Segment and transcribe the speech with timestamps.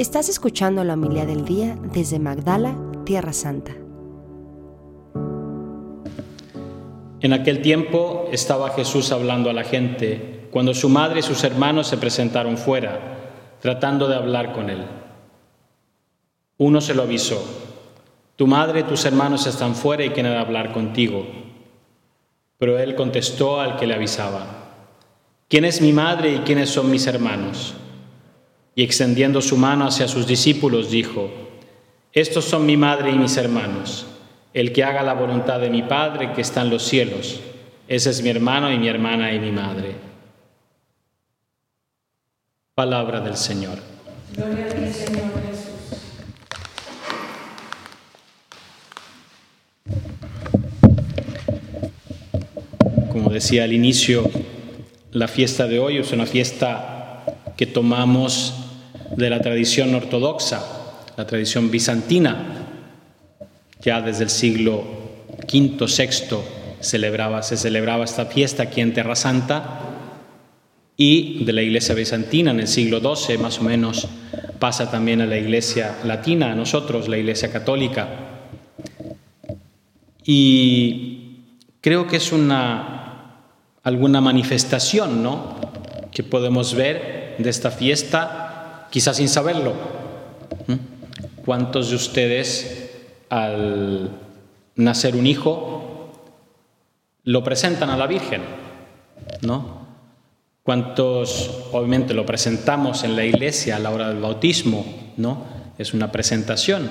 [0.00, 3.72] Estás escuchando la humildad del día desde Magdala, Tierra Santa.
[7.20, 11.86] En aquel tiempo estaba Jesús hablando a la gente cuando su madre y sus hermanos
[11.86, 12.98] se presentaron fuera,
[13.60, 14.86] tratando de hablar con él.
[16.56, 17.44] Uno se lo avisó,
[18.36, 21.26] tu madre y tus hermanos están fuera y quieren hablar contigo.
[22.56, 24.46] Pero él contestó al que le avisaba,
[25.46, 27.74] ¿quién es mi madre y quiénes son mis hermanos?
[28.80, 31.30] Y extendiendo su mano hacia sus discípulos dijo,
[32.14, 34.06] estos son mi madre y mis hermanos.
[34.54, 37.40] El que haga la voluntad de mi Padre que está en los cielos,
[37.88, 39.96] ese es mi hermano y mi hermana y mi madre.
[42.74, 43.80] Palabra del Señor.
[44.34, 45.74] Gloria a ti, Señor Jesús.
[53.12, 54.24] Como decía al inicio,
[55.12, 57.26] la fiesta de hoy es una fiesta
[57.58, 58.59] que tomamos
[59.16, 60.62] de la tradición ortodoxa,
[61.16, 62.66] la tradición bizantina,
[63.82, 64.84] ya desde el siglo
[65.52, 66.38] V, VI
[66.80, 69.80] se celebraba esta fiesta aquí en Terra Santa
[70.96, 74.08] y de la iglesia bizantina en el siglo XII más o menos
[74.58, 78.08] pasa también a la iglesia latina, a nosotros, la iglesia católica.
[80.22, 81.38] Y
[81.80, 83.40] creo que es una,
[83.82, 85.56] alguna manifestación ¿no?
[86.12, 88.39] que podemos ver de esta fiesta,
[88.90, 89.72] quizás sin saberlo.
[91.44, 92.90] ¿Cuántos de ustedes
[93.30, 94.10] al
[94.74, 96.12] nacer un hijo,
[97.24, 98.42] lo presentan a la Virgen,
[99.42, 99.80] ¿no?
[100.62, 104.84] ¿Cuántos, obviamente, lo presentamos en la iglesia a la hora del bautismo,
[105.16, 105.44] ¿no?
[105.78, 106.90] Es una presentación.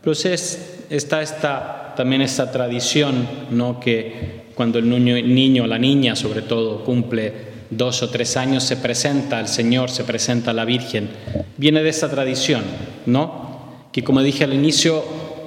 [0.00, 3.80] Pero es, está esta, también esta tradición, ¿no?
[3.80, 8.76] Que cuando el niño, niño, la niña sobre todo, cumple dos o tres años, se
[8.76, 11.10] presenta al Señor, se presenta a la Virgen.
[11.56, 12.62] Viene de esta tradición,
[13.06, 13.88] ¿no?
[13.92, 15.04] Que como dije al inicio,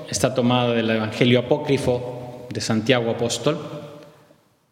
[0.09, 3.57] está tomada del Evangelio apócrifo de Santiago Apóstol,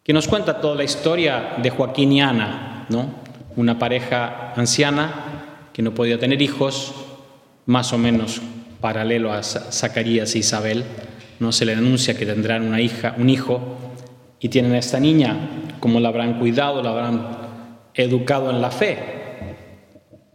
[0.02, 3.20] que nos cuenta toda la historia de Joaquín y Ana, ¿no?
[3.56, 6.94] una pareja anciana que no podía tener hijos,
[7.66, 8.40] más o menos
[8.80, 10.84] paralelo a Zacarías e Isabel,
[11.38, 13.60] no se le anuncia que tendrán una hija, un hijo,
[14.40, 15.36] y tienen a esta niña,
[15.80, 17.49] como la habrán cuidado, la habrán
[18.02, 18.98] educado en la fe,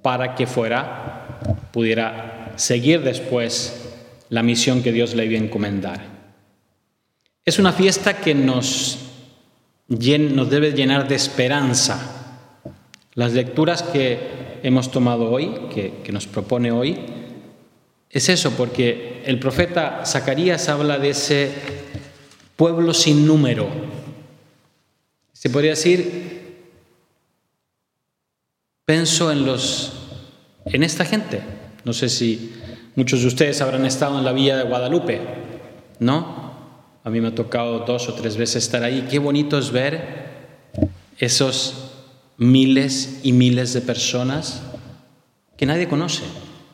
[0.02, 1.40] para que fuera,
[1.72, 3.92] pudiera seguir después
[4.30, 6.02] la misión que Dios le iba a encomendar.
[7.44, 9.00] Es una fiesta que nos,
[9.88, 12.42] nos debe llenar de esperanza.
[13.14, 16.98] Las lecturas que hemos tomado hoy, que, que nos propone hoy,
[18.10, 21.52] es eso, porque el profeta Zacarías habla de ese
[22.56, 23.68] pueblo sin número.
[25.34, 26.35] Se podría decir,
[28.86, 29.94] pienso en los
[30.66, 31.42] en esta gente.
[31.84, 32.54] No sé si
[32.96, 35.20] Muchos de ustedes habrán estado en la Villa de Guadalupe,
[36.00, 36.54] ¿no?
[37.04, 39.06] A mí me ha tocado dos o tres veces estar ahí.
[39.12, 40.30] Qué bonito es ver
[41.18, 41.92] esos
[42.38, 44.64] miles y miles de personas
[45.58, 46.24] que nadie conoce,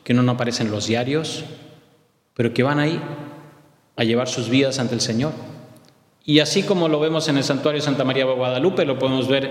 [0.04, 1.42] que no aparecen en los diarios,
[2.34, 3.02] pero que van ahí
[3.96, 5.32] a llevar sus vidas ante el Señor.
[6.24, 9.50] Y así como lo vemos en el santuario Santa María de Guadalupe, lo podemos ver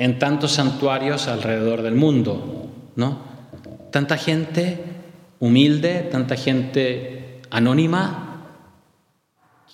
[0.00, 3.18] en tantos santuarios alrededor del mundo, ¿no?
[3.92, 4.82] Tanta gente
[5.40, 8.46] humilde, tanta gente anónima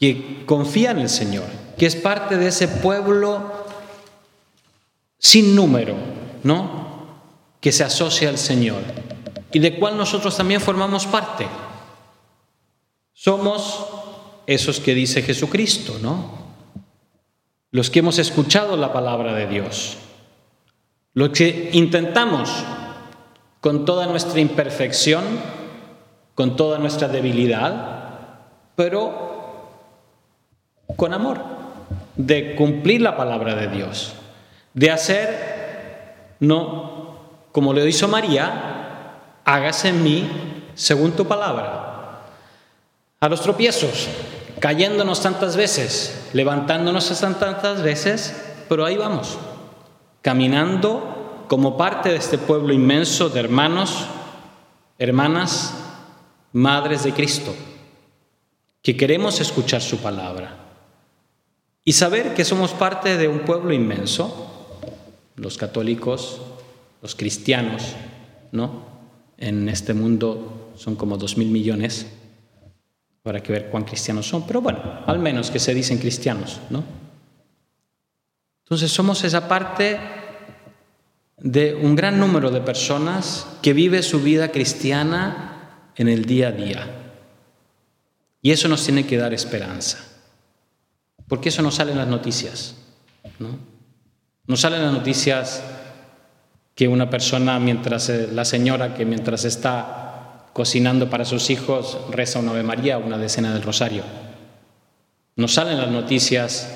[0.00, 1.44] que confía en el Señor,
[1.78, 3.52] que es parte de ese pueblo
[5.16, 5.94] sin número,
[6.42, 7.06] ¿no?
[7.60, 8.82] Que se asocia al Señor
[9.52, 11.46] y de cual nosotros también formamos parte.
[13.12, 13.86] Somos
[14.48, 16.46] esos que dice Jesucristo, ¿no?
[17.70, 19.98] Los que hemos escuchado la palabra de Dios,
[21.16, 22.62] los que intentamos
[23.62, 25.24] con toda nuestra imperfección,
[26.34, 28.34] con toda nuestra debilidad,
[28.76, 29.70] pero
[30.94, 31.40] con amor,
[32.16, 34.12] de cumplir la palabra de Dios,
[34.74, 37.16] de hacer, no
[37.50, 39.14] como lo hizo María,
[39.46, 40.30] hágase en mí
[40.74, 42.26] según tu palabra.
[43.20, 44.06] A los tropiezos,
[44.60, 48.36] cayéndonos tantas veces, levantándonos tantas veces,
[48.68, 49.38] pero ahí vamos,
[50.26, 51.15] caminando
[51.48, 54.06] como parte de este pueblo inmenso de hermanos,
[54.98, 55.74] hermanas,
[56.52, 57.54] madres de Cristo,
[58.82, 60.56] que queremos escuchar su palabra
[61.84, 64.88] y saber que somos parte de un pueblo inmenso,
[65.36, 66.40] los católicos,
[67.02, 67.94] los cristianos,
[68.52, 68.84] ¿no?
[69.38, 72.06] En este mundo son como dos mil millones,
[73.24, 76.82] habrá que ver cuán cristianos son, pero bueno, al menos que se dicen cristianos, ¿no?
[78.64, 80.00] Entonces somos esa parte
[81.38, 86.52] de un gran número de personas que vive su vida cristiana en el día a
[86.52, 86.86] día.
[88.42, 89.98] Y eso nos tiene que dar esperanza.
[91.28, 92.76] Porque eso no sale en las noticias.
[93.38, 93.58] ¿no?
[94.46, 95.62] no salen las noticias
[96.74, 102.38] que una persona, mientras eh, la señora que mientras está cocinando para sus hijos reza
[102.38, 104.04] una Ave María, una decena del Rosario.
[105.36, 106.75] No salen las noticias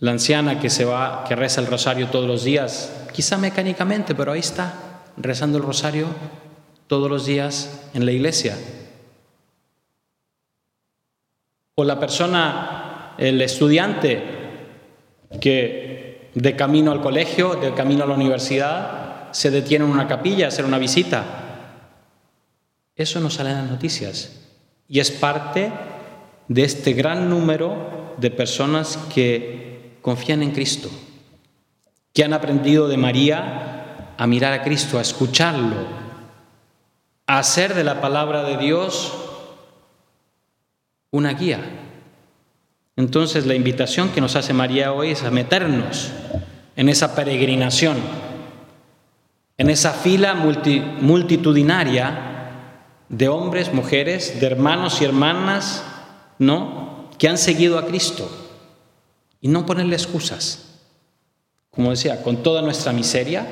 [0.00, 4.32] la anciana que se va, que reza el rosario todos los días, quizá mecánicamente, pero
[4.32, 6.06] ahí está, rezando el rosario
[6.86, 8.56] todos los días en la iglesia.
[11.74, 14.22] O la persona, el estudiante
[15.40, 20.46] que de camino al colegio, de camino a la universidad, se detiene en una capilla
[20.46, 21.24] a hacer una visita.
[22.94, 24.46] Eso no sale en las noticias.
[24.88, 25.70] Y es parte
[26.48, 29.77] de este gran número de personas que
[30.08, 30.88] confían en Cristo,
[32.14, 35.76] que han aprendido de María a mirar a Cristo, a escucharlo,
[37.26, 39.12] a hacer de la palabra de Dios
[41.10, 41.60] una guía.
[42.96, 46.10] Entonces la invitación que nos hace María hoy es a meternos
[46.74, 47.98] en esa peregrinación,
[49.58, 52.48] en esa fila multitudinaria
[53.10, 55.84] de hombres, mujeres, de hermanos y hermanas,
[56.38, 57.10] ¿no?
[57.18, 58.46] que han seguido a Cristo
[59.40, 60.64] y no ponerle excusas.
[61.70, 63.46] Como decía, con toda nuestra miseria,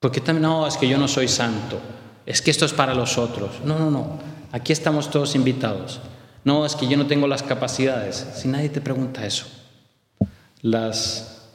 [0.00, 1.78] porque también, no, es que yo no soy santo,
[2.26, 3.60] es que esto es para los otros.
[3.64, 4.18] No, no, no,
[4.52, 6.00] aquí estamos todos invitados.
[6.42, 8.26] No, es que yo no tengo las capacidades.
[8.34, 9.46] Si nadie te pregunta eso.
[10.62, 11.48] Las,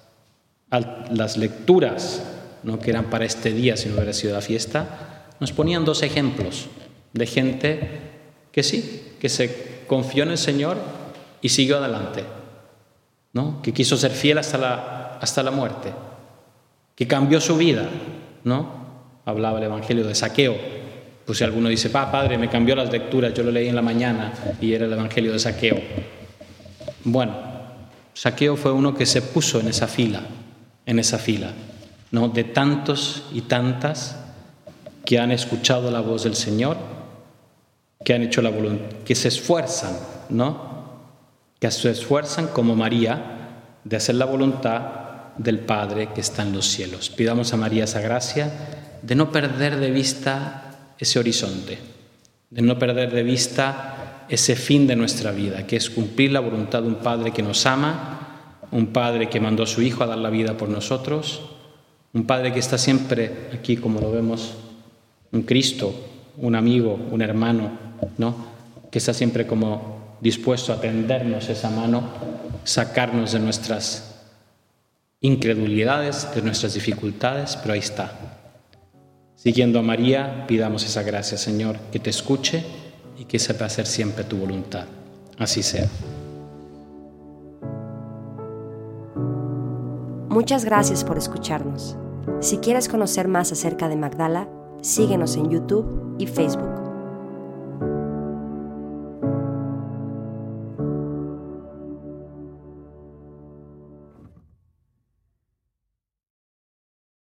[0.69, 2.21] las lecturas
[2.63, 2.79] ¿no?
[2.79, 6.67] que eran para este día, si no hubiera sido la fiesta, nos ponían dos ejemplos
[7.13, 7.89] de gente
[8.51, 10.77] que sí, que se confió en el Señor
[11.45, 12.23] y siguió adelante,
[13.33, 13.61] ¿no?
[13.61, 15.93] que quiso ser fiel hasta la, hasta la muerte,
[16.95, 17.87] que cambió su vida.
[18.43, 18.67] ¿no?
[19.25, 20.57] Hablaba el Evangelio de saqueo.
[21.23, 23.83] Pues si alguno dice, pa, padre, me cambió las lecturas, yo lo leí en la
[23.83, 25.79] mañana y era el Evangelio de saqueo.
[27.03, 27.35] Bueno,
[28.15, 30.21] saqueo fue uno que se puso en esa fila,
[30.87, 31.51] en esa fila,
[32.09, 32.29] ¿no?
[32.29, 34.17] de tantos y tantas
[35.05, 36.75] que han escuchado la voz del Señor,
[38.03, 39.95] que han hecho la voluntad, que se esfuerzan,
[40.29, 40.73] ¿no?
[41.65, 44.83] Que se esfuerzan como María de hacer la voluntad
[45.35, 47.09] del Padre que está en los cielos.
[47.09, 48.51] Pidamos a María esa gracia
[49.01, 51.79] de no perder de vista ese horizonte,
[52.51, 56.83] de no perder de vista ese fin de nuestra vida, que es cumplir la voluntad
[56.83, 60.19] de un Padre que nos ama, un Padre que mandó a su Hijo a dar
[60.19, 61.41] la vida por nosotros,
[62.13, 64.53] un Padre que está siempre aquí, como lo vemos,
[65.31, 65.95] un Cristo,
[66.37, 67.71] un amigo, un hermano,
[68.19, 68.53] ¿no?
[68.91, 72.03] que está siempre como dispuesto a tendernos esa mano,
[72.63, 74.15] sacarnos de nuestras
[75.21, 78.11] incredulidades, de nuestras dificultades, pero ahí está.
[79.35, 82.63] Siguiendo a María, pidamos esa gracia, Señor, que te escuche
[83.17, 84.85] y que sepa hacer siempre tu voluntad.
[85.37, 85.87] Así sea.
[90.29, 91.95] Muchas gracias por escucharnos.
[92.41, 94.49] Si quieres conocer más acerca de Magdala,
[94.81, 96.74] síguenos en YouTube y Facebook.